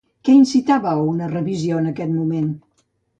[0.27, 2.49] Què incitava a una revisió en aquest moment?